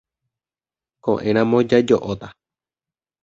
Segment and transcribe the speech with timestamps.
[1.07, 2.27] Ko'ẽramo jajo'óta.